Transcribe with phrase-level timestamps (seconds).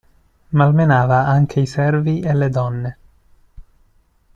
[0.49, 2.97] Malmenava anche i servi e le donne.